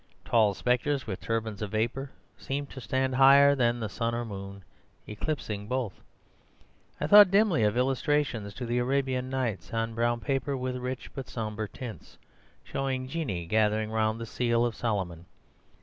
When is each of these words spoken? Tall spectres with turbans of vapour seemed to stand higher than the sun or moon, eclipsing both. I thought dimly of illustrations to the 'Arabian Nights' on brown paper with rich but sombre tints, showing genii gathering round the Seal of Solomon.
Tall 0.25 0.55
spectres 0.55 1.05
with 1.05 1.21
turbans 1.21 1.61
of 1.61 1.69
vapour 1.73 2.09
seemed 2.35 2.71
to 2.71 2.81
stand 2.81 3.13
higher 3.13 3.53
than 3.53 3.79
the 3.79 3.87
sun 3.87 4.15
or 4.15 4.25
moon, 4.25 4.63
eclipsing 5.05 5.67
both. 5.67 6.01
I 6.99 7.05
thought 7.05 7.29
dimly 7.29 7.61
of 7.61 7.77
illustrations 7.77 8.55
to 8.55 8.65
the 8.65 8.79
'Arabian 8.79 9.29
Nights' 9.29 9.71
on 9.71 9.93
brown 9.93 10.19
paper 10.19 10.57
with 10.57 10.75
rich 10.77 11.13
but 11.13 11.29
sombre 11.29 11.69
tints, 11.69 12.17
showing 12.63 13.07
genii 13.07 13.45
gathering 13.45 13.91
round 13.91 14.19
the 14.19 14.25
Seal 14.25 14.65
of 14.65 14.73
Solomon. 14.73 15.27